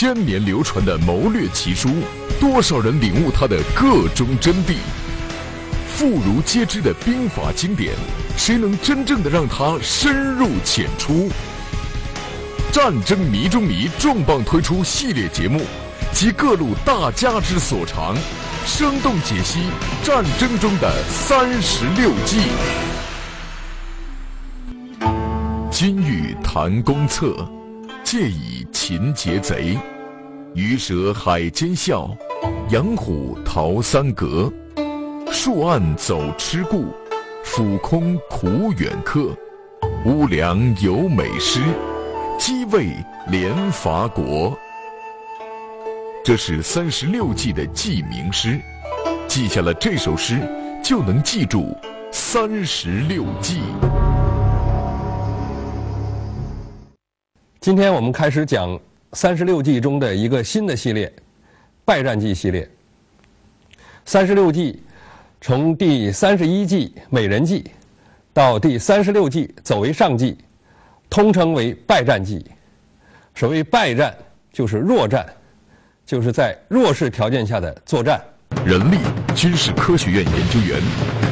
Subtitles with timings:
[0.00, 1.88] 千年流传的谋略奇书，
[2.38, 4.76] 多少人领悟它的各中真谛？
[5.96, 7.94] 妇孺皆知的兵法经典，
[8.36, 11.28] 谁能真正的让它深入浅出？
[12.70, 15.62] 战争迷中迷重磅推出系列节目，
[16.12, 18.16] 集各路大家之所长，
[18.64, 19.62] 生动解析
[20.04, 22.42] 战争中的三十六计。
[25.72, 27.34] 金玉谈公策，
[28.10, 29.78] 借以擒劫贼；
[30.54, 32.08] 鱼蛇海间笑，
[32.70, 34.50] 羊虎逃三阁。
[35.30, 36.86] 树暗走痴故，
[37.44, 39.36] 俯空苦远客。
[40.06, 41.60] 屋梁有美诗，
[42.38, 42.96] 鸡卫
[43.30, 44.58] 连伐国。
[46.24, 48.58] 这是三十六计的记名诗，
[49.26, 50.40] 记下了这首诗，
[50.82, 51.76] 就能记住
[52.10, 53.60] 三十六计。
[57.60, 58.78] 今天我们开始讲
[59.14, 61.12] 三十六计中的一个新的系列——
[61.84, 62.68] 败战计系列。
[64.04, 64.80] 三十六计
[65.40, 67.68] 从第三十一计美人计
[68.32, 70.38] 到第三十六计走为上计，
[71.10, 72.46] 通称为败战计。
[73.34, 74.14] 所谓败战，
[74.52, 75.26] 就是弱战，
[76.06, 78.22] 就是在弱势条件下的作战。
[78.64, 78.98] 人力
[79.34, 80.80] 军事科学院研究员，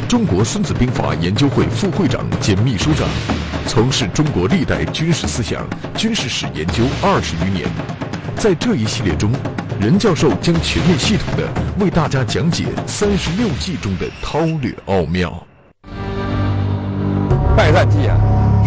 [0.08, 3.08] 中国孙子兵法研究会副会长兼秘书长。
[3.66, 7.68] 从事中国历代军事思想、军事史研究二十余年，
[8.36, 9.30] 在这一系列中，
[9.80, 11.48] 任教授将全面系统的
[11.80, 15.44] 为大家讲解三十六计中的韬略奥妙。
[17.56, 18.16] 败战计啊，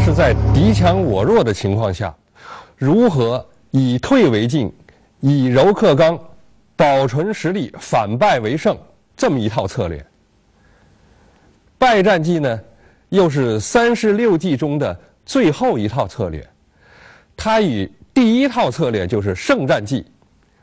[0.04, 2.14] 是在敌强我弱的情况下，
[2.76, 4.72] 如何以退为进，
[5.22, 6.20] 以柔克刚，
[6.76, 8.78] 保存实力，反败为胜
[9.16, 10.06] 这么一套策略。
[11.78, 12.60] 败战计呢？
[13.10, 16.48] 又是三十六计中的最后一套策略，
[17.36, 20.06] 它与第一套策略就是胜战计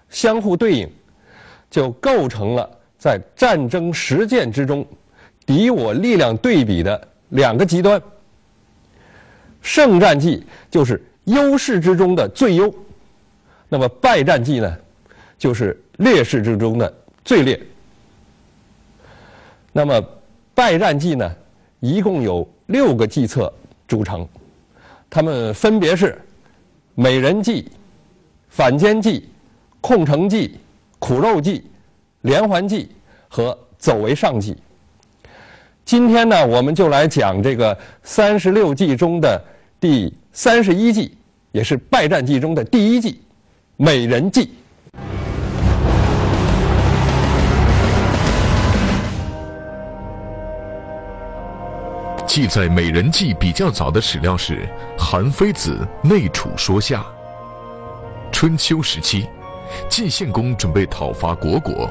[0.09, 0.91] 相互对应，
[1.71, 4.87] 就构成了在战争实践之中
[5.45, 8.01] 敌我力量对比的两个极端。
[9.63, 12.73] 胜战计就是优势之中的最优，
[13.69, 14.77] 那么败战计呢，
[15.37, 16.95] 就是劣势之中的
[17.25, 17.61] 最劣。
[19.73, 20.01] 那么
[20.55, 21.35] 败战计呢？
[21.81, 23.53] 一共有六个计策
[23.87, 24.27] 组成，
[25.09, 26.21] 它们分别是
[26.95, 27.71] 美人计、
[28.49, 29.29] 反间计、
[29.81, 30.59] 控城计、
[30.99, 31.65] 苦肉计、
[32.23, 32.89] 连环计
[33.29, 34.57] 和走为上计。
[35.85, 39.41] 今天呢，我们就来讲这个三十六计中的
[39.79, 41.17] 第三十一计，
[41.53, 43.21] 也是败战计中的第一计——
[43.77, 44.51] 美人计。
[52.37, 54.69] 记载美人计比较早的史料是
[55.03, 57.01] 《韩非子·内储说下》。
[58.31, 59.27] 春秋时期，
[59.89, 61.91] 晋献公准备讨伐虢国，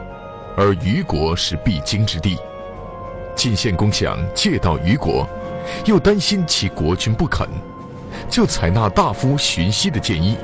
[0.55, 2.37] 而虞国是必经之地。
[3.35, 5.27] 晋献公想借道虞国，
[5.83, 7.49] 又担心其国君不肯，
[8.29, 10.37] 就采纳大夫荀息的建议，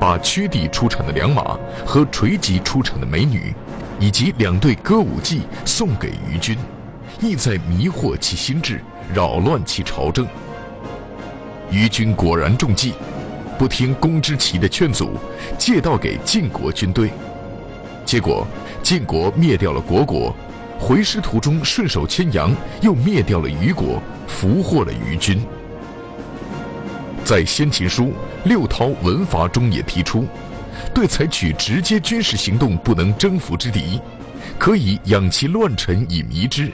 [0.00, 1.56] 把曲地出产的良马
[1.86, 3.54] 和垂棘出产的美女，
[4.00, 6.58] 以及两对歌舞伎送给虞君，
[7.20, 8.80] 意在迷惑其心智。
[9.12, 10.26] 扰乱其朝政，
[11.70, 12.94] 虞军果然中计，
[13.58, 15.12] 不听公之奇的劝阻，
[15.58, 17.10] 借道给晋国军队。
[18.04, 18.46] 结果
[18.82, 20.34] 晋国灭掉了虢国，
[20.78, 25.40] 回师途中顺手牵羊，又灭掉了虞国，俘获了虞军。
[27.24, 28.04] 在《先秦书·
[28.44, 30.26] 六韬文伐》中也提出，
[30.92, 34.00] 对采取直接军事行动不能征服之敌，
[34.58, 36.70] 可以养其乱臣以迷之。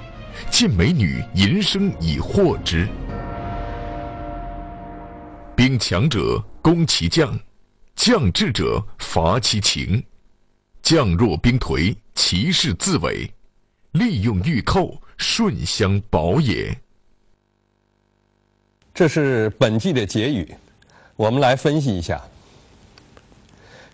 [0.51, 2.89] 见美女淫声以惑之，
[5.57, 7.39] 兵强者攻其将，
[7.95, 10.03] 将智者伐其情，
[10.83, 13.31] 将弱兵颓，其势自伟，
[13.93, 16.77] 利用御寇，顺相保也。
[18.93, 20.55] 这是本纪的结语，
[21.17, 22.21] 我们来分析一下。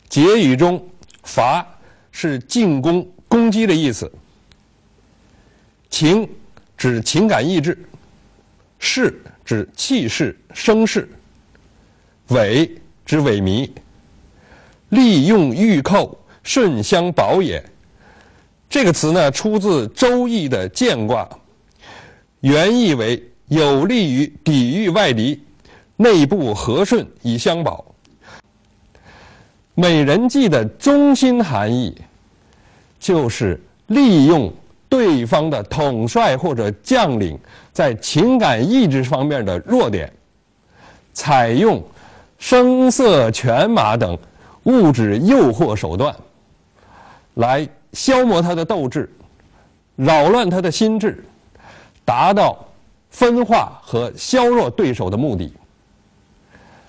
[0.08, 0.88] 结语中
[1.24, 1.66] “伐”
[2.12, 4.10] 是进攻、攻击的意思。
[5.88, 6.28] 情
[6.76, 7.78] 指情感意志，
[8.78, 11.08] 势指气势声势，
[12.28, 12.70] 萎
[13.04, 13.70] 指萎靡，
[14.90, 17.64] 利用御寇，顺相保也。
[18.68, 21.28] 这个词呢，出自《周易》的艮卦，
[22.40, 25.40] 原意为有利于抵御外敌，
[25.96, 27.84] 内部和顺以相保。
[29.74, 31.96] 美人计的中心含义，
[32.98, 34.52] 就是利用。
[34.88, 37.38] 对方的统帅或者将领
[37.72, 40.12] 在情感意志方面的弱点，
[41.12, 41.82] 采用
[42.38, 44.16] 声色犬马等
[44.64, 46.14] 物质诱惑手段，
[47.34, 49.10] 来消磨他的斗志，
[49.96, 51.24] 扰乱他的心智，
[52.04, 52.58] 达到
[53.10, 55.52] 分化和削弱对手的目的。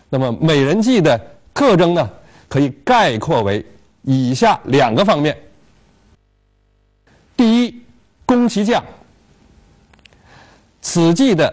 [0.09, 1.19] 那么，美人计的
[1.53, 2.09] 特征呢，
[2.47, 3.65] 可以概括为
[4.03, 5.37] 以下两个方面：
[7.35, 7.81] 第一，
[8.27, 8.83] 攻其将。
[10.81, 11.51] 此计的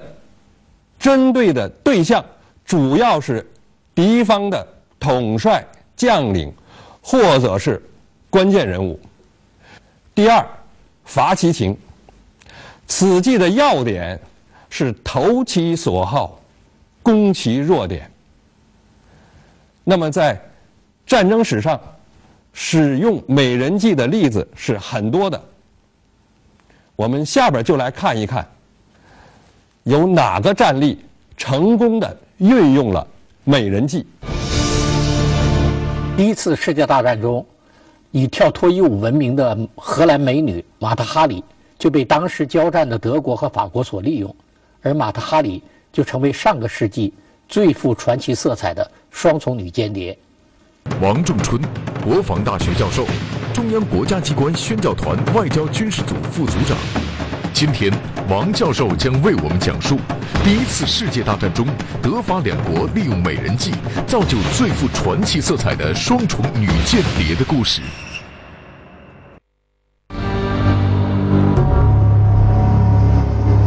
[0.99, 2.23] 针对的对象
[2.67, 3.49] 主要是
[3.95, 4.67] 敌方的
[5.01, 5.65] 统帅、
[5.97, 6.53] 将领，
[7.01, 7.83] 或者是
[8.29, 9.01] 关键人物。
[10.15, 10.47] 第二，
[11.05, 11.77] 伐其情。
[12.87, 14.21] 此计的要点
[14.69, 16.39] 是投其所好，
[17.03, 18.11] 攻其弱点。
[19.83, 20.41] 那么，在
[21.07, 21.81] 战争史上，
[22.53, 25.43] 使用美人计的例子是很多的。
[26.97, 28.47] 我们下边就来看一看，
[29.83, 31.05] 有哪个战例
[31.37, 33.05] 成功的运用了
[33.43, 34.07] 美人计。
[36.17, 37.45] 第一次世界大战中，
[38.13, 41.43] 以跳脱衣舞闻名的荷兰美女马特·哈里
[41.79, 44.33] 就被当时交战的德国和法国所利用，
[44.81, 45.61] 而马特·哈里
[45.93, 47.13] 就成为上个世纪
[47.49, 48.89] 最富传奇色彩的。
[49.11, 50.19] 双重女间谍，
[51.01, 51.61] 王仲春，
[52.05, 53.07] 国防大学教授，
[53.55, 56.77] 中央国家机关宣教团外交军事组副组长。
[57.53, 57.89] 今天，
[58.29, 59.97] 王教授将为我们讲述
[60.43, 61.65] 第一次世界大战中
[62.03, 63.71] 德法两国利用美人计
[64.09, 67.81] 造就最富传奇色彩的双重女间谍的故事。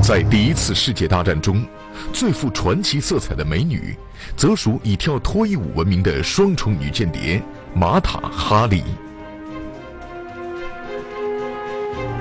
[0.02, 1.66] 在第一次世界大战中，
[2.12, 3.98] 最富传奇色彩的美女，
[4.36, 7.42] 则属以跳脱衣舞闻名的双重女间谍
[7.74, 8.84] 玛塔·哈里。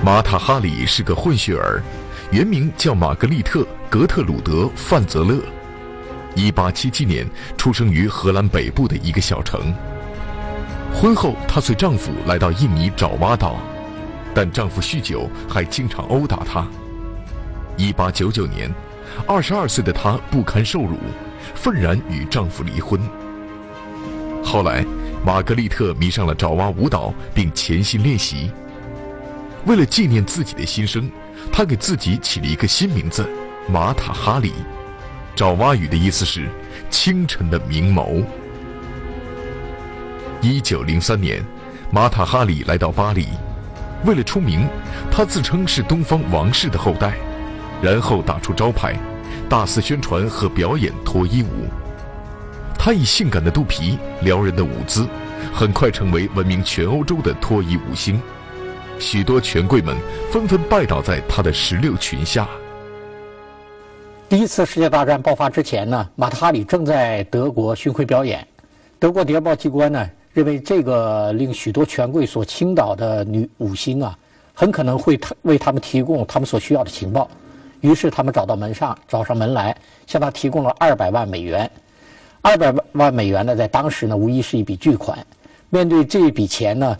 [0.03, 1.81] 玛塔·哈里是个混血儿，
[2.31, 5.41] 原名叫玛格丽特·格特鲁德·范泽勒。
[6.35, 7.27] 1877年
[7.57, 9.73] 出生于荷兰北部的一个小城。
[10.93, 13.57] 婚后，她随丈夫来到印尼爪哇岛，
[14.35, 16.65] 但丈夫酗酒，还经常殴打她。
[17.75, 18.71] 一八九九年，
[19.27, 20.95] 二十二岁的她不堪受辱，
[21.55, 23.01] 愤然与丈夫离婚。
[24.43, 24.85] 后来，
[25.25, 28.51] 玛格丽特迷上了爪哇舞蹈，并潜心练习。
[29.67, 31.11] 为了纪念自己的心声，
[31.51, 33.29] 他给自己起了一个新名字——
[33.67, 34.53] 马塔哈里。
[35.35, 36.47] 爪哇语的意思是
[36.89, 38.23] “清晨的明眸”。
[40.41, 41.43] 一九零三年，
[41.91, 43.27] 马塔哈里来到巴黎，
[44.05, 44.65] 为了出名，
[45.11, 47.17] 他自称是东方王室的后代。
[47.81, 48.97] 然后打出招牌，
[49.49, 51.67] 大肆宣传和表演脱衣舞。
[52.79, 55.05] 他以性感的肚皮、撩人的舞姿，
[55.53, 58.19] 很快成为闻名全欧洲的脱衣舞星。
[58.99, 59.95] 许多权贵们
[60.31, 62.47] 纷纷拜倒在她的石榴裙下。
[64.29, 68.45] 第一次世界大战爆发之前呢，马特哈里正在德国巡回表演。
[68.99, 74.17] 德国谍报机关呢认为，这个令许多权贵所倾倒的女舞星啊，
[74.53, 77.29] 很可能会为他们提供他们所需要的情报。
[77.81, 79.75] 于是他们找到门上，找上门来，
[80.07, 81.69] 向他提供了二百万美元。
[82.41, 85.17] 二百万美元呢，在当时呢，无疑是一笔巨款。
[85.69, 86.97] 面对这笔钱呢，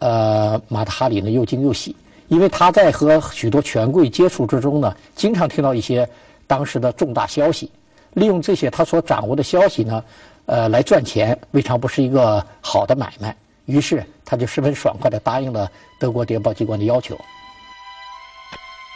[0.00, 1.94] 呃，马特哈里呢又惊又喜，
[2.28, 6.08] 因为他在和许多权贵接触之中呢，经常听到一些
[6.46, 7.70] 当时的重大消息，
[8.14, 10.02] 利用这些他所掌握的消息呢，
[10.46, 13.36] 呃，来赚钱，未尝不是一个好的买卖。
[13.66, 17.16] 于是他就十分爽快地答应了德国谍报机关的要求。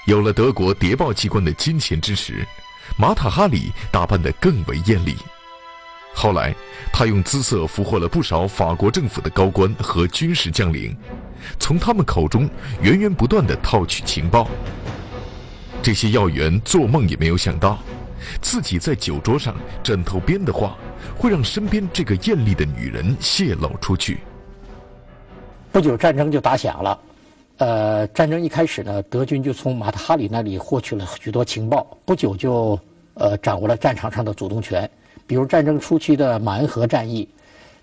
[0.06, 2.44] 有了德国谍报机关的金钱支持，
[2.98, 5.14] 马塔哈里打扮得更为艳丽。
[6.14, 6.54] 后来，
[6.92, 10.96] 他用姿色俘获了不少法国政府的高官和军事将领，
[11.58, 12.48] 从他们口中
[12.80, 14.48] 源源不断地套取情报。
[15.82, 17.78] 这些要员做梦也没有想到，
[18.40, 20.78] 自己在酒桌上枕头边的话，
[21.18, 24.20] 会让身边这个艳丽的女人泄露出去。
[25.72, 26.98] 不久，战争就打响了。
[27.58, 32.78] 呃，战争一开始呢，德军就从马特哈里那里获取了许多情报，不久就
[33.14, 34.88] 呃掌握了战场上的主动权。
[35.26, 37.28] 比如战争初期的马恩河战役，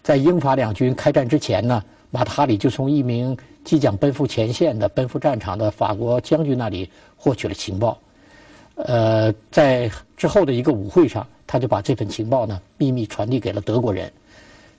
[0.03, 7.97] 在英法两军开战之前呢，马特哈里就从一名即将奔赴前线的、奔赴战场的法国将军那里获取了情报。
[8.75, 14.11] 呃，在之后的一个舞会上，他就把这份情报呢秘密传递给了德国人。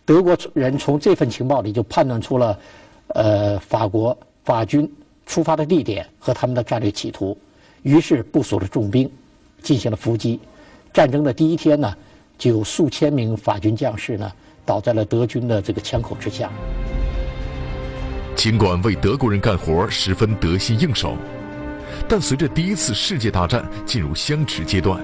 [0.04, 2.59] 德国人从这份情报里就判断出了，
[3.09, 4.16] 呃，法国。
[4.45, 4.92] 法军
[5.25, 7.38] 出发的地点和他们的战略企图，
[7.83, 9.09] 于是部署了重兵，
[9.62, 10.40] 进行了伏击。
[10.92, 11.97] 战争的第一天呢，
[12.42, 14.28] 就有数千名法军将士呢
[14.66, 16.50] 倒在了德军的这个枪口之下。
[18.34, 21.16] 尽管为德国人干活十分得心应手，
[22.08, 25.00] 但随着第一次世界大战进入相持阶段，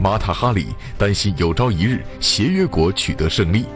[0.00, 3.66] 马塔哈里担心有朝一日协约国取得胜利，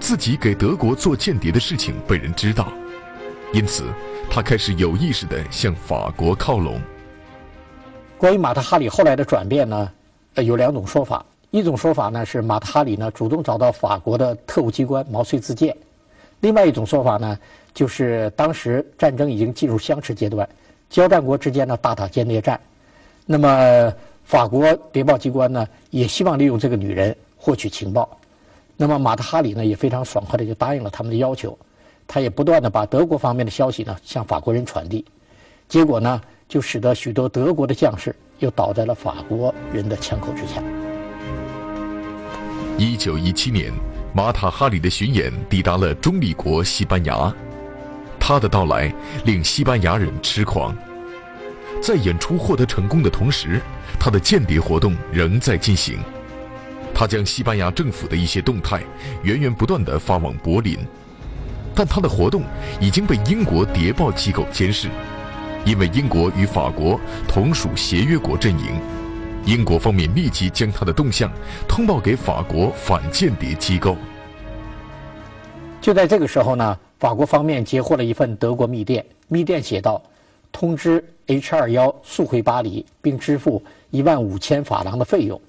[0.00, 2.72] 自己给德国做间谍的事情被人知道，
[3.52, 3.84] 因此
[4.28, 6.80] 他开始有意识地向法国靠拢。
[8.18, 9.88] 关于马塔哈里后来的转变呢，
[10.34, 11.24] 呃，有两种说法。
[11.50, 15.72] 一种说法呢是马特哈里呢主动找到法国的特务机关毛遂自荐；
[16.40, 17.38] 另外一种说法呢，
[17.72, 20.46] 就是当时战争已经进入相持阶段，
[20.90, 22.60] 交战国之间呢大打间谍战，
[23.24, 23.92] 那么
[24.24, 28.08] 法国谍报机关呢也希望利用这个女人获取情报，
[28.76, 31.56] 那么马特哈里呢也非常爽快的就答应了他们的要求，
[32.06, 35.04] 他也不断的把德国方面的消息呢向法国人传递，
[35.68, 40.62] 结果呢就使得许多德国的将士又倒在了法国人的枪口之下。
[42.78, 43.72] 一九一七年，
[44.12, 47.34] 马塔哈里的巡演抵达了中立国西班牙，
[48.20, 48.92] 他的到来
[49.24, 50.76] 令西班牙人痴狂。
[51.82, 53.62] 在演出获得成功的同时，
[53.98, 55.98] 他的间谍活动仍在进行。
[56.94, 58.82] 他将西班牙政府的一些动态
[59.22, 60.76] 源源不断地发往柏林，
[61.74, 62.42] 但他的活动
[62.78, 64.90] 已经被英国谍报机构监视，
[65.64, 68.78] 因为英国与法国同属协约国阵营。
[69.46, 71.30] 英国方面立即将他的动向
[71.68, 73.96] 通报给法国反间谍机构。
[75.80, 80.02] 就在这个时候呢，法国方面截获了一份德国密电，密电写道
[80.50, 85.40] ：“通知 H 二幺速回巴黎，并支付一万五千法郎的费用。”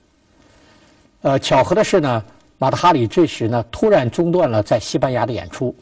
[1.23, 2.23] 呃，巧合的是呢，
[2.59, 5.75] 马特哈里这时呢突然中断了在西班牙的演出，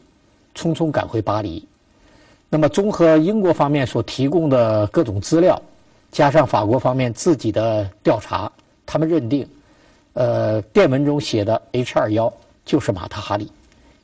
[0.54, 1.68] 匆匆赶回巴黎。
[2.48, 5.60] 那么，综合英国方面所提供的各种资料。
[6.16, 8.50] 加上法国方面自己的调查，
[8.86, 9.46] 他们认定，
[10.14, 12.32] 呃，电文中写的 H 二幺
[12.64, 13.52] 就是马特哈里，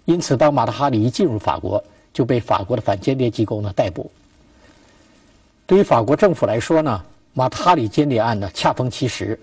[0.04, 4.10] 因此当马特哈里一进入法国，就被法国的反间谍机构呢逮捕。
[5.64, 7.02] 对于法国政府来说呢，
[7.32, 9.40] 马特哈里间谍案呢恰逢其时，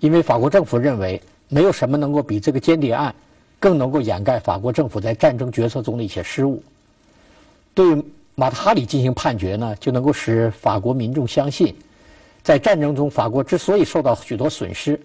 [0.00, 3.14] 因为法国政府认为没有什么能够比这个间谍案
[3.58, 6.62] 更能够掩盖法国政府在战争决策中的一些失误。
[7.72, 8.04] 对
[8.34, 11.74] 马特哈里进行判决呢，就能够使法国民众相信。
[12.42, 15.00] 在战争中，法国之所以受到许多损失，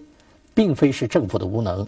[0.54, 1.86] 并非是政府的无能，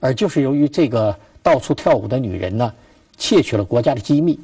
[0.00, 2.74] 而就是由于这个到处跳舞的女人呢，
[3.16, 4.38] 窃取了国家的机密。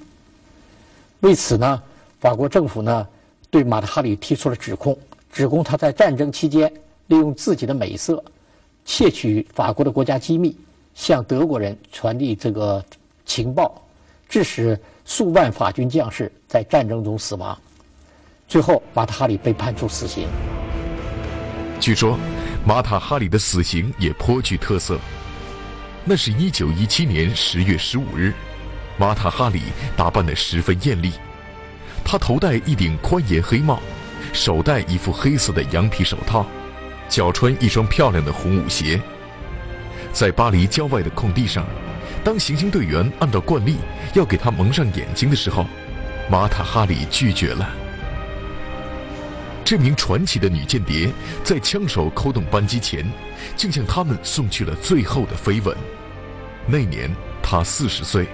[1.21, 1.83] 为此呢，
[2.21, 3.07] 法国政府呢
[3.51, 4.97] 对马特哈里提出了指控，
[5.33, 6.73] 指控他在战争期间
[7.09, 8.23] 利用自己的美色，
[8.85, 10.57] 窃取法国的国家机密，
[10.95, 12.85] 向德国人传递这个
[13.27, 13.83] 情报，
[14.29, 17.59] 致使数万法军将士在战争中死亡。
[18.55, 20.29] 最后，马塔哈里被判处死刑。
[21.81, 22.17] 据说，
[22.65, 24.97] 马塔哈里的死刑也颇具特色。
[26.05, 28.33] 那是一九一七年十月十五日，
[28.97, 29.63] 马塔哈里
[29.97, 31.15] 打扮得十分艳丽。
[32.05, 33.81] 他头戴一顶宽檐黑帽，
[34.33, 36.47] 手戴一副黑色的羊皮手套，
[37.09, 39.01] 脚穿一双漂亮的红舞鞋。
[40.13, 41.67] 在巴黎郊外的空地上，
[42.23, 43.79] 当行刑队员按照惯例
[44.13, 45.67] 要给他蒙上眼睛的时候，
[46.31, 47.69] 马塔哈里拒绝了。
[49.65, 51.11] 这名传奇的女间谍
[51.43, 53.03] 在枪手扣动扳机前，
[53.57, 55.75] 竟向他们送去了最后的飞吻。
[56.67, 57.11] 那年
[57.43, 58.27] 她四十岁。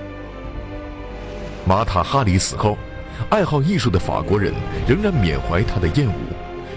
[1.64, 2.76] 马塔哈里死后，
[3.28, 4.52] 爱好艺术的法国人
[4.88, 6.34] 仍然缅怀她的艳舞，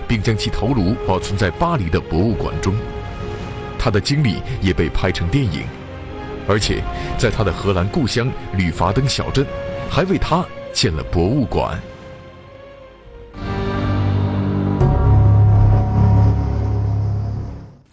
[0.07, 2.75] 并将其头颅保存在巴黎的博物馆中。
[3.79, 5.63] 她的经历也被拍成电影，
[6.48, 6.83] 而且
[7.17, 9.43] 在她的荷兰故乡吕伐登小镇，
[9.89, 11.81] 还为她建了博物馆。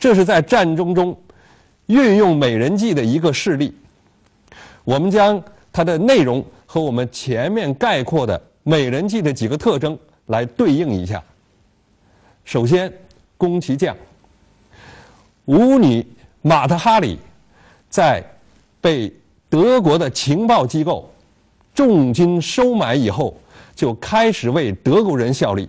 [0.01, 1.17] 这是在战争中
[1.87, 3.73] 运用美人计的一个事例。
[4.83, 5.41] 我们将
[5.71, 11.23] 它的内容和我们前面概括的美人计的几个特征来对应一下。
[12.45, 12.91] 首先，
[13.37, 13.95] 宫崎将
[15.45, 16.05] 舞女
[16.41, 17.19] 马特哈里
[17.91, 18.25] 在
[18.81, 19.13] 被
[19.51, 21.13] 德国的情报机构
[21.75, 23.39] 重金收买以后，
[23.75, 25.69] 就开始为德国人效力。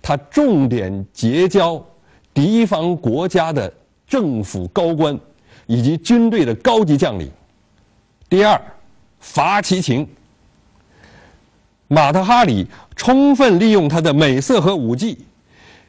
[0.00, 1.84] 他重点结交。
[2.32, 3.72] 敌方国家的
[4.06, 5.18] 政府高官
[5.66, 7.30] 以及军队的高级将领。
[8.28, 8.60] 第二，
[9.18, 10.06] 伐其情。
[11.88, 15.18] 马特哈里充分利用他的美色和武技，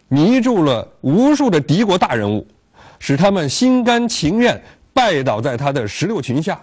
[0.07, 2.45] 迷住了无数的敌国大人物，
[2.97, 4.59] 使他们心甘情愿
[4.93, 6.59] 拜倒在他的石榴裙下，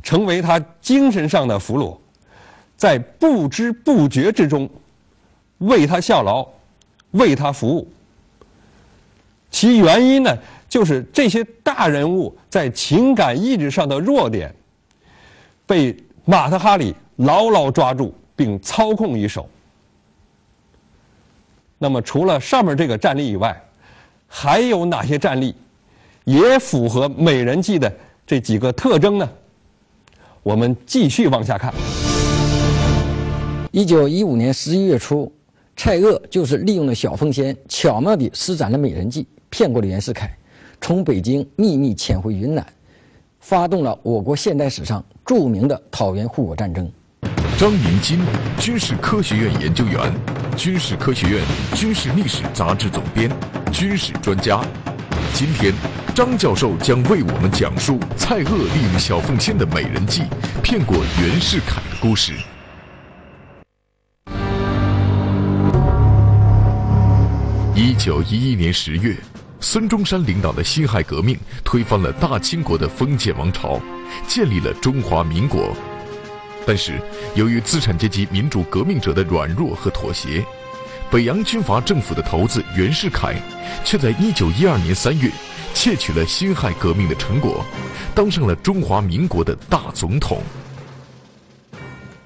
[0.00, 1.96] 成为他精神上的俘虏，
[2.76, 4.70] 在不知不觉之中
[5.58, 6.46] 为他效劳，
[7.10, 7.90] 为他服务。
[9.50, 10.36] 其原因呢，
[10.68, 14.54] 就是这些大人物在情感意志上的弱点，
[15.66, 19.48] 被马特哈里牢牢抓住并操控一手。
[21.78, 23.58] 那么，除了上面这个战例以外，
[24.26, 25.54] 还有哪些战例
[26.24, 27.92] 也符合美人计的
[28.26, 29.28] 这几个特征呢？
[30.42, 31.72] 我们继续往下看。
[33.70, 35.32] 一九一五年十一月初，
[35.76, 40.30] 蔡锷就是利用了小凤仙，巧妙地施展了美人计，骗过了袁世凯，
[40.80, 42.66] 从北京秘密潜回云南，
[43.40, 46.90] 发动了我国现代史上著名的讨袁护我战争。
[47.58, 48.20] 张明金，
[48.58, 50.12] 军事科学院研究员，
[50.56, 53.30] 军事科学院军事历史杂志总编，
[53.72, 54.64] 军事专家。
[55.34, 55.72] 今天，
[56.14, 60.22] 张教授将为我们讲述蔡锷利用小凤仙的美人计
[60.62, 62.34] 骗过袁世凯的故事。
[67.74, 69.16] 一九一一年十月，
[69.60, 73.80] 孙中山领导的辛亥革命推翻了大清国的封建王朝，
[74.26, 75.74] 建立了中华民国。
[76.64, 77.00] 但是，
[77.34, 80.44] 由于资产阶级民主革命者的软弱和妥协，
[81.10, 83.34] 北洋军阀政府的头子袁世凯
[83.84, 85.30] 却在一九一二年三月
[85.74, 87.64] 窃取了辛亥革命的成果，
[88.14, 90.40] 当上了中华民国的大总统。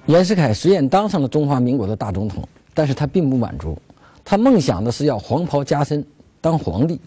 [0.07, 3.81] 袁世凯虽然当上了中华民国的大总统，但是他并不满足。
[4.25, 6.05] 他梦想的是要黄袍加身
[6.41, 7.01] 当皇帝，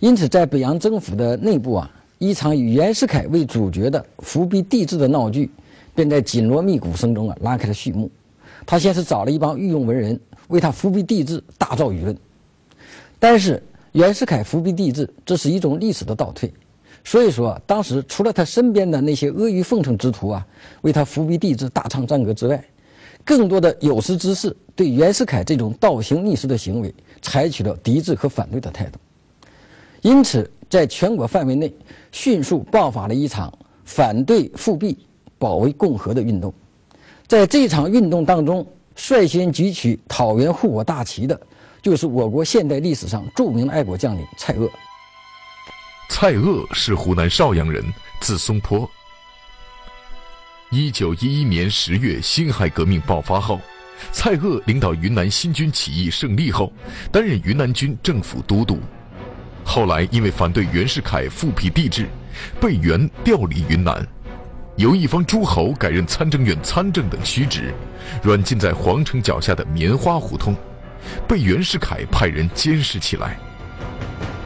[0.00, 5.50] 因此在北洋政府的内部啊，一场以袁世凯为主角的伏逼帝制的闹剧，
[5.94, 8.08] 便在紧锣密鼓声中啊拉开了序幕。
[8.64, 12.16] 他先是找了一帮御用文人为他伏逼帝制大造舆论，
[13.18, 13.60] 但是
[13.92, 16.52] 袁世凯伏逼帝制这是一种历史的倒退，
[17.02, 20.46] 所以说当时除了他身边的那些阿谀奉承之徒啊
[20.82, 22.62] 为他伏逼帝制大唱赞歌之外，
[23.24, 28.98] 更多的有识之士对袁世凯这种倒行逆施的行为采取了抵制和反对的态度，
[30.08, 31.70] 因此在全国范围内
[32.12, 33.52] 迅速爆发了一场
[33.84, 34.96] 反对复辟、
[35.38, 36.50] 保卫共和的运动。
[37.26, 41.38] 在这场运动当中，率先举起讨袁护我大旗的，
[41.82, 44.70] 就是我国现代历史上著名的爱国将领蔡锷。
[46.08, 47.84] 蔡锷是湖南邵阳人，
[48.18, 48.88] 字松坡。
[50.70, 53.60] 一九一一年十月，辛亥革命爆发后，
[54.10, 56.72] 蔡锷领导云南新军起义胜利后，
[57.12, 58.78] 担任云南军政府都督。
[59.64, 62.08] 后来因为反对袁世凯复辟帝制，
[62.60, 64.06] 被袁调离云南，
[64.76, 67.72] 由一方诸侯改任参政院参政等虚职，
[68.22, 70.56] 软禁在皇城脚下的棉花胡同，
[71.26, 73.38] 被袁世凯派人监视起来。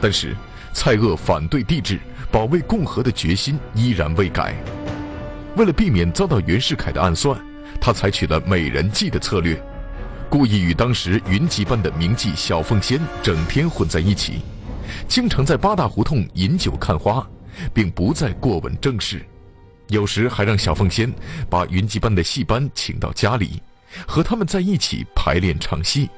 [0.01, 0.35] 但是，
[0.73, 1.97] 蔡锷反对帝制、
[2.29, 4.53] 保卫共和的决心依然未改。
[5.55, 7.39] 为了避免遭到袁世凯的暗算，
[7.79, 9.55] 他采取了美人计的策略，
[10.29, 14.41] 故意与当时云集般的名妓小凤仙整天混在一起，
[15.07, 17.27] 经常在八大胡同饮酒看花，
[17.73, 19.23] 并不再过问政事。
[19.89, 21.11] 有时还让小凤仙
[21.49, 23.61] 把云集班的戏班请到家里，
[24.07, 26.09] 和他们在一起排练唱戏。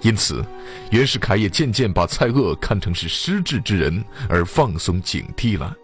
[0.00, 0.44] 因此，
[0.90, 5.76] 袁世凯也渐渐把蔡锷看成是失智之人，而放松警惕了。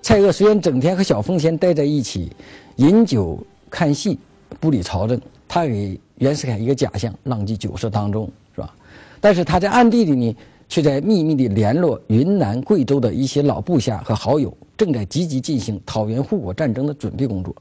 [0.00, 2.32] 蔡锷虽然整天和小凤仙待在一起，
[2.76, 4.18] 饮酒看戏，
[4.58, 8.74] 不理朝政，他给袁世凯一个假象，浪迹酒色当中，是吧？
[9.20, 10.36] 但是他在暗地里呢，
[10.70, 17.52] 却在秘密地联络云南、贵州的一些老部下和好友，正在积极进行讨袁护国战争的准备工作。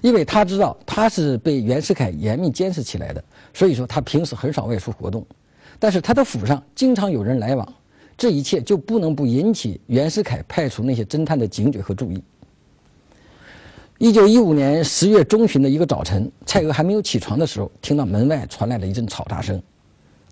[0.00, 3.22] 因为他知道他是被袁世凯严密监视起来的，
[3.52, 5.24] 所以说他平时很少外出活动，
[5.78, 7.74] 但是他的府上经常有人来往。
[8.16, 12.22] 这一切就不能不引起袁世凯派出那些侦探的警觉和注意。
[13.98, 19.62] 一九一五年十月中旬的一个早晨，蔡锷还没有起床的时候，听到门外传来了一阵吵杂声。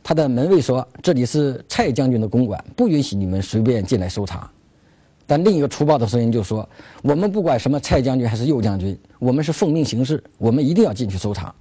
[0.09, 4.51] 他的门卫说：“这里是蔡将军的公馆，不允许你们随便进来搜查。”
[5.29, 6.66] 但另一个粗暴的声音就说
[7.05, 11.55] ：“我们不管什么蔡将军还是右将军，我们是奉命行事，我们一定要进去搜查。”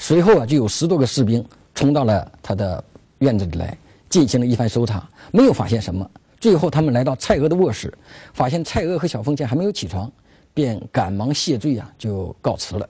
[0.00, 2.82] 随后啊，就有十多个士兵冲到了他的
[3.18, 3.78] 院子里来。
[4.08, 6.10] 进行了一番搜查，没有发现什么。
[6.40, 7.96] 最后，他们来到蔡锷的卧室，
[8.34, 10.10] 发现蔡锷和小凤仙还没有起床，
[10.52, 12.88] 便赶忙谢罪啊，就告辞了。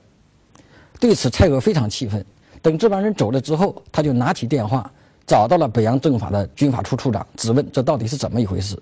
[0.99, 2.25] 对此，蔡锷非常气愤。
[2.61, 4.89] 等这帮人走了之后，他就拿起电话，
[5.25, 8.77] 找到了北洋政法的军法处处长，质问这到底是怎么一回事。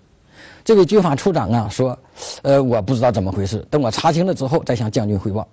[0.63, 1.97] 这位军法处长啊说
[2.43, 5.47] ：“呃，我不知道怎么回事，等我查清了之后再向将军汇报。”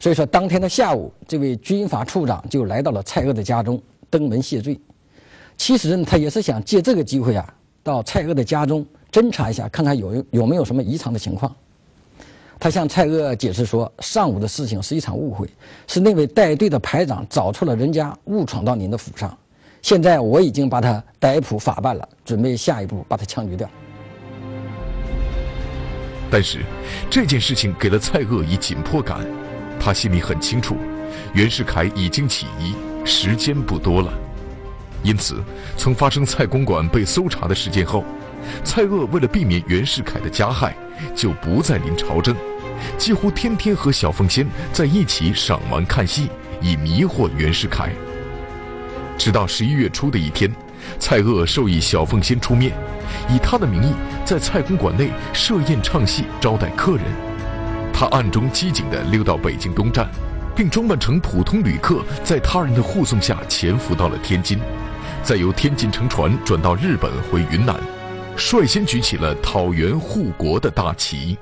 [0.00, 4.78] 所以说，当天的下午，这位军法处长就来到了蔡锷的家中，登门谢罪。
[5.56, 11.54] 其实呢，他也是想借这个机会啊，到蔡锷的家中侦查一下，看看有有没有什么异常的情况。
[12.60, 15.48] 他向蔡锷解释说，上午的事情是一场误会，
[15.86, 19.36] 是那位带队的排长找错了人家，误闯到您的府上。
[19.80, 23.68] 现在我已经把他逮捕法办了，准备下一步把他枪决掉。
[26.30, 26.58] 但是
[27.08, 29.24] 这件事情给了蔡锷以紧迫感，
[29.78, 30.76] 他心里很清楚，
[31.32, 34.12] 袁世凯已经起疑，时间不多了。
[35.04, 35.36] 因此，
[35.76, 38.02] 从发生蔡公馆被搜查的事件后，
[38.64, 40.76] 蔡锷为了避免袁世凯的加害，
[41.14, 42.36] 就不再临朝政，
[42.96, 46.28] 几乎天天和小凤仙在一起赏玩看戏，
[46.60, 47.90] 以迷惑袁世凯。
[49.16, 50.50] 直到十一月初的一天，
[50.98, 52.72] 蔡锷授意小凤仙出面，
[53.28, 53.92] 以他的名义
[54.24, 57.04] 在蔡公馆内设宴唱戏招待客人。
[57.92, 60.08] 他暗中机警地溜到北京东站，
[60.54, 64.60] 并装扮成普通旅客，在他人的护送下潜伏到了天津，
[65.24, 67.74] 再由天津乘船转到日本回云南，
[68.36, 71.36] 率先举起了讨袁护国的大旗。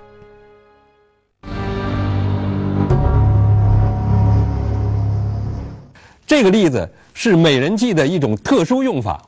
[6.26, 9.22] 这个例子是美人计的一种特殊用法，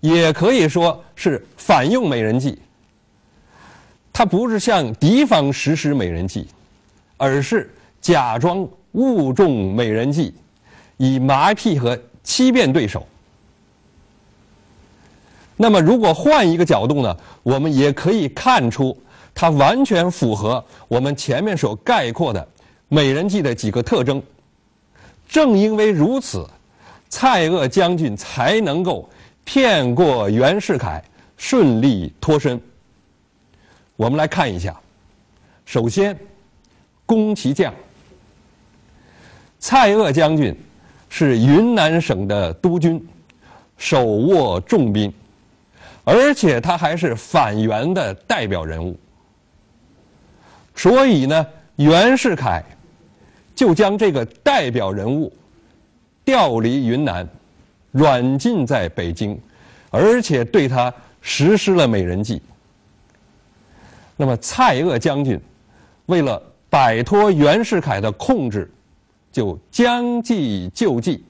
[0.00, 2.58] 也可以说是反用美人计。
[4.12, 6.46] 它不是向敌方实施美人计，
[7.16, 10.32] 而是假装误中美人计，
[10.98, 13.04] 以麻痹和欺骗对手。
[15.56, 18.96] 那么，如果换一个角度呢，我们也可以看出，
[19.34, 22.46] 它完全符合我们前面所概括的
[22.88, 24.22] 美人计的几个特征。
[25.34, 26.48] 正因为如此，
[27.08, 29.10] 蔡锷将军才能够
[29.42, 31.02] 骗过袁世凯，
[31.36, 32.60] 顺利脱身。
[33.96, 34.80] 我们来看一下，
[35.64, 36.16] 首先，
[37.04, 37.74] 宫崎将。
[39.58, 40.56] 蔡锷将军
[41.08, 43.04] 是云南省的督军，
[43.76, 45.12] 手握重兵，
[46.04, 48.96] 而且他还是反袁的代表人物，
[50.76, 51.44] 所以呢，
[51.74, 52.64] 袁世凯。
[53.54, 55.32] 就将这个代表人物
[56.24, 57.28] 调离云南，
[57.92, 59.38] 软禁在北京，
[59.90, 62.42] 而且对他实施了美人计。
[64.16, 65.40] 那么蔡锷将军
[66.06, 68.70] 为了摆脱袁世凯的控制，
[69.30, 71.24] 就将计就计，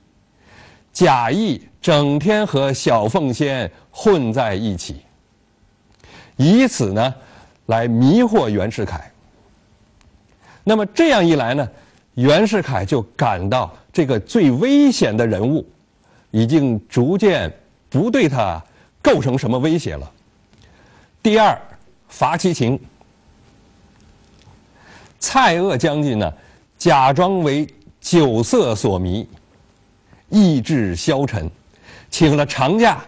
[0.93, 5.03] 假意整天和小凤仙混在一起，
[6.37, 7.15] 以此呢
[7.67, 9.11] 来迷惑袁世凯。
[10.63, 11.69] 那么这样一来呢？
[12.14, 15.66] 袁世凯就感到这个最危险的人物，
[16.31, 17.53] 已经逐渐
[17.88, 18.62] 不对他
[19.03, 20.11] 构成什么威胁了。
[21.22, 21.61] 第二，
[22.09, 22.79] 伐其情。
[25.18, 26.33] 蔡锷将军呢，
[26.77, 27.66] 假装为
[28.00, 29.27] 酒色所迷，
[30.29, 31.50] 意志消沉，
[32.11, 33.03] 请了长假，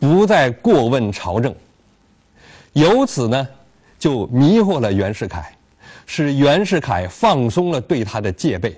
[0.00, 1.54] 不再过问朝政，
[2.72, 3.48] 由此呢，
[3.98, 5.54] 就迷惑了袁世凯。
[6.10, 8.74] 使袁世凯放松了对他的戒备。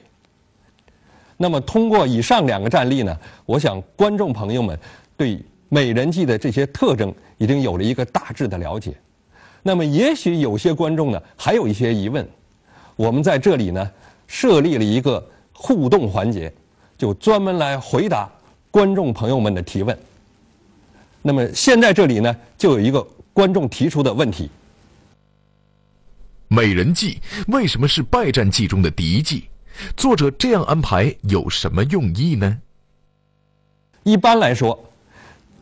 [1.37, 3.17] 那么，通过以上两个战例呢，
[3.47, 4.77] 我想观众朋友们
[5.17, 8.93] 对美人计的这些特征已经有了一个大致的了解。
[9.63, 12.29] 那么，也许有些观众呢还有一些疑问，
[12.97, 13.89] 我们在这里呢
[14.27, 16.53] 设立了一个互动环节，
[16.99, 18.29] 就专门来回答
[18.73, 19.97] 观众朋友们的提问。
[21.23, 24.51] 那么，现在这里呢就有一个观众提出的问题。
[26.53, 29.45] 美人计为什么是败战计中的敌计？
[29.97, 32.59] 作者这样安排有什么用意呢？
[34.03, 34.77] 一般来说，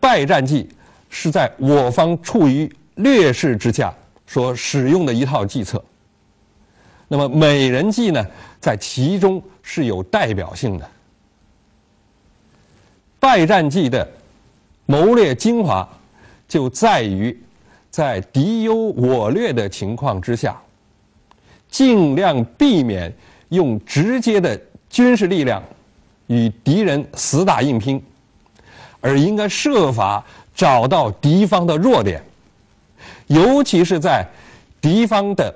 [0.00, 0.66] 败战计
[1.10, 3.94] 是在我方处于劣势之下
[4.26, 5.84] 所使用的一套计策。
[7.06, 8.26] 那么美人计呢，
[8.58, 10.90] 在其中是有代表性的。
[13.20, 14.10] 败战计的
[14.86, 15.86] 谋略精华
[16.48, 17.38] 就在于，
[17.90, 20.58] 在敌优我劣的情况之下。
[21.70, 23.12] 尽量避免
[23.50, 25.62] 用直接的军事力量
[26.26, 28.02] 与敌人死打硬拼，
[29.00, 32.22] 而应该设法找到敌方的弱点，
[33.26, 34.26] 尤其是在
[34.80, 35.54] 敌方的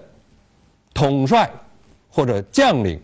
[0.94, 1.50] 统帅
[2.10, 3.00] 或者将领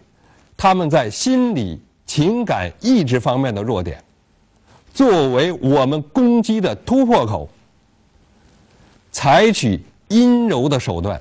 [0.56, 4.02] 他们在心理、情感、意志方面的弱点，
[4.92, 7.48] 作为我们攻击的突破口，
[9.10, 11.20] 采取阴柔的手段。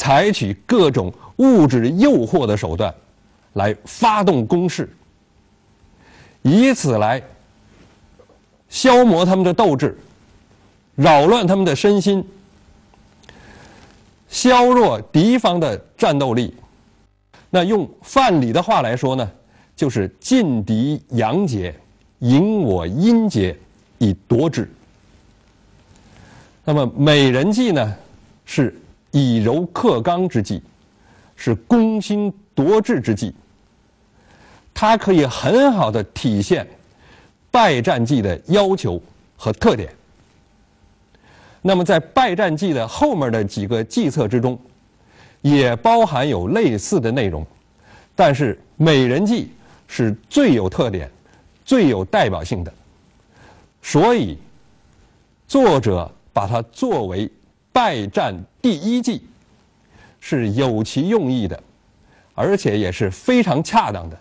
[0.00, 2.94] 采取各种物质诱惑的手段，
[3.52, 4.88] 来发动攻势，
[6.40, 7.22] 以此来
[8.70, 9.98] 消磨他们的斗志，
[10.94, 12.26] 扰乱他们的身心，
[14.30, 16.54] 削弱敌方的战斗力。
[17.50, 19.30] 那用范蠡的话来说呢，
[19.76, 21.74] 就是进敌阳节，
[22.20, 23.54] 引我阴节，
[23.98, 24.66] 以夺之。
[26.64, 27.94] 那么美人计呢，
[28.46, 28.74] 是。
[29.10, 30.62] 以柔克刚之计，
[31.36, 33.34] 是攻心夺志之计。
[34.72, 36.66] 它可以很好的体现
[37.50, 39.00] 败战计的要求
[39.36, 39.92] 和特点。
[41.60, 44.58] 那么，在败战计的后面的几个计策之中，
[45.42, 47.46] 也包含有类似的内容，
[48.14, 49.50] 但是美人计
[49.86, 51.10] 是最有特点、
[51.64, 52.72] 最有代表性的。
[53.82, 54.38] 所以，
[55.46, 57.30] 作者把它作为
[57.72, 59.22] 败战第一计，
[60.20, 61.62] 是有其用意的，
[62.34, 64.18] 而且也是非常恰当的。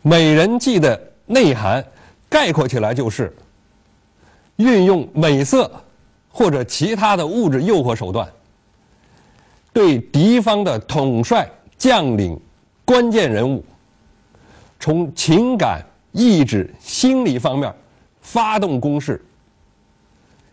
[0.00, 1.84] 美人计的内涵
[2.30, 3.34] 概括起来就是
[4.56, 5.70] 运用美色
[6.30, 8.26] 或者其他的物质诱惑手段，
[9.70, 12.40] 对敌方的统帅、将领、
[12.86, 13.62] 关键人物，
[14.80, 17.72] 从情感、意志、心理方面
[18.20, 19.24] 发动攻势，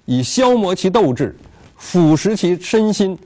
[0.05, 1.35] 以消磨其斗志、
[1.77, 3.17] 腐蚀其身心、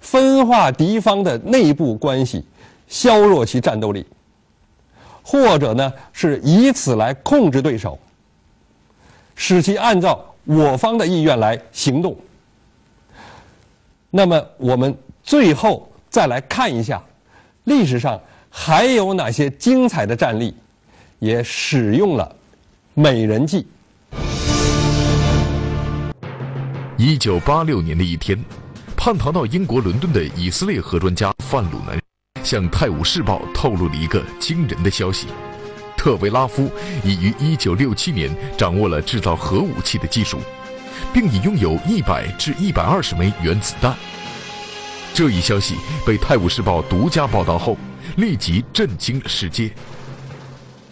[0.00, 2.44] 分化敌方的内部关系、
[2.88, 4.06] 削弱其战斗力。
[5.22, 7.96] 或者呢，是以此来控制对手，
[9.36, 12.16] 使其按照我方的意愿来行动。
[14.10, 17.00] 那么，我们最后再来看一下，
[17.64, 18.20] 历史上
[18.52, 20.54] 还有哪些精彩的战例，
[21.20, 22.36] 也使用了
[22.94, 23.66] 美人计。
[26.96, 28.38] 一九八六年的一天，
[28.96, 31.98] 叛逃到英国伦敦的以色列核专家范鲁南。
[32.42, 35.28] 向《泰晤士报》透露了一个惊人的消息：
[35.96, 36.70] 特维拉夫
[37.04, 40.38] 已于1967年掌握了制造核武器的技术，
[41.12, 43.94] 并已拥有100至120枚原子弹。
[45.14, 47.76] 这一消息被《泰晤士报》独家报道后，
[48.16, 49.70] 立即震惊了世界。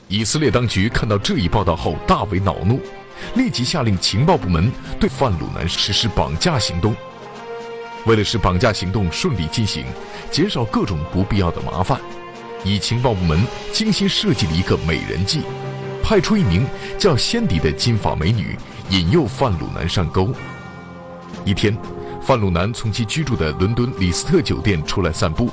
[0.09, 2.81] 以色列当局看到这一报道后大为恼怒，
[3.35, 6.95] 立即下令情报部门对范鲁南实施绑架行动。
[8.07, 9.85] 为了使绑架行动顺利进行，
[10.31, 12.01] 减少各种不必要的麻烦，
[12.65, 15.43] 以情报部门精心设计了一个美人计，
[16.03, 16.67] 派出一名
[16.99, 18.57] 叫仙迪的金发美女，
[18.89, 20.33] 引诱范鲁南上钩。
[21.45, 21.77] 一天，
[22.23, 25.51] 范鲁南从其居住的伦敦李斯特酒店出来散步，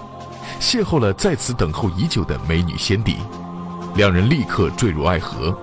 [0.60, 3.18] 邂逅了在此等候已久的美女仙迪，
[3.96, 5.58] 两人立刻坠入爱河。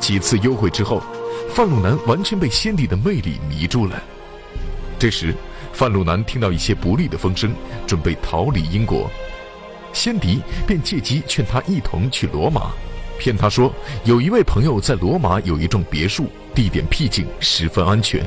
[0.00, 1.02] 几次幽会之后，
[1.50, 4.02] 范鲁南完全被仙迪的魅力迷住了。
[4.98, 5.34] 这时，
[5.72, 7.54] 范鲁南听到一些不利的风声，
[7.86, 9.10] 准备逃离英国。
[9.92, 12.72] 先迪便借机劝他一同去罗马，
[13.18, 13.72] 骗他说
[14.04, 18.24] 有一位朋友在罗马有一幢别墅，地点僻静，十分安全。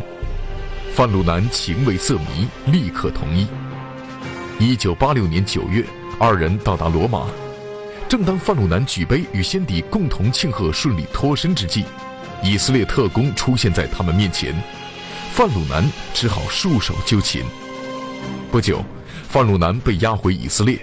[0.96, 3.46] 范鲁南情为色迷，立刻同意。
[4.60, 5.86] 一九八六年九月，
[6.18, 7.28] 二人到达罗马。
[8.10, 11.86] 正当范鲁南举杯与先帝共同庆贺顺利脱身之际，
[12.42, 14.56] 以色列特工出现在他们面前。
[15.32, 17.44] 范鲁南只好束手就擒。
[18.52, 18.84] 不久，
[19.30, 20.80] 范鲁南被押回以色列，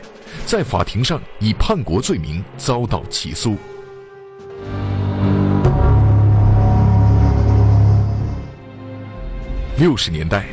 [0.47, 3.57] 在法庭上以叛国罪名遭到起诉。
[9.77, 10.45] 六十年代，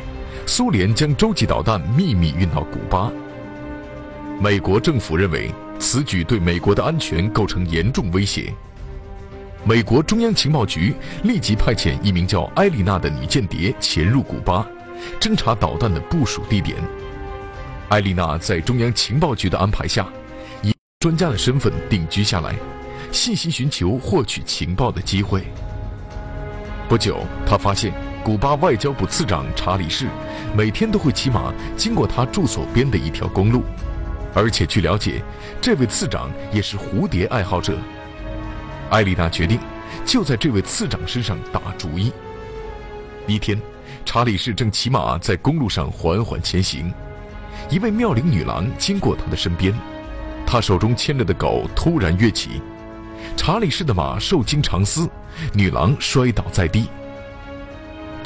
[0.46, 3.10] 苏联将洲际导弹秘密运到古巴。
[4.40, 8.52] 美国政府认为此举对美国的安全构成严重威胁。
[9.64, 14.66] 美国中央情报局立即派遣一名叫埃丽娜的女间谍潜入古巴，
[15.20, 16.76] 侦查导弹的部署地点。
[17.90, 20.06] 埃丽娜在中央情报局的安排下，
[20.62, 22.54] 以专家的身份定居下来，
[23.12, 25.44] 细心寻求获取情报的机会。
[26.88, 27.92] 不久，他发现
[28.24, 30.06] 古巴外交部次长查理士
[30.56, 33.64] 每天都会骑马经过他住所边的一条公路，
[34.32, 35.20] 而且据了解，
[35.60, 37.76] 这位次长也是蝴蝶爱好者。
[38.90, 39.58] 艾丽娜决定
[40.04, 42.12] 就在这位次长身上打主意。
[43.26, 43.60] 一天，
[44.04, 46.94] 查理士正骑马在公路上缓缓前行，
[47.68, 49.74] 一位妙龄女郎经过他的身边，
[50.46, 52.62] 他手中牵着的狗突然跃起，
[53.36, 55.08] 查理士的马受惊长嘶，
[55.52, 56.86] 女郎摔倒在地。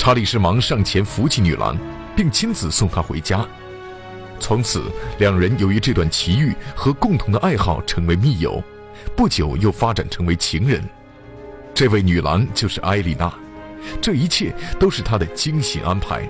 [0.06, 1.76] 查理士忙上前扶起女郎，
[2.14, 3.44] 并亲自送她回家。
[4.38, 4.84] 从此，
[5.18, 8.62] 两人由于这段奇遇和共同的爱好成为密友。
[9.16, 10.80] 不久又发展成为情人，
[11.74, 13.34] 这位女郎就是艾丽娜，
[14.00, 16.22] 这一切都是她的精心安排。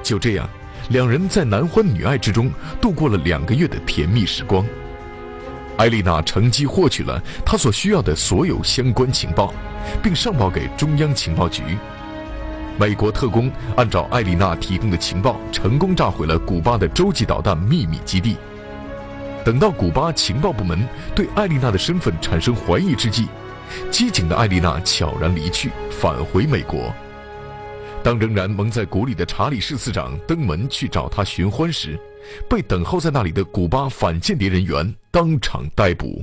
[0.00, 0.48] 就这样，
[0.90, 4.64] 两人在男欢女爱之中度过了两个月的甜蜜时光。
[5.76, 9.52] 艾丽娜乘机获取了她所需要的所有相关情报，
[10.00, 11.64] 并上报给中央情报局。
[12.78, 18.36] 美国特工按照艾丽娜提供的情报，成功炸毁了古巴的洲际导弹秘密基地。
[19.42, 23.28] 等到古巴情报部门对艾丽娜的身份产生怀疑之际，
[23.90, 26.92] 机警的艾丽娜悄然离去，返回美国。
[28.02, 31.98] 当仍然蒙在鼓里的查理士次长登门去找她寻欢时，
[32.48, 36.22] 被等候在那里的古巴反间谍人员当场逮捕。